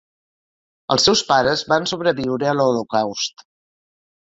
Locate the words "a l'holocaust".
2.53-3.49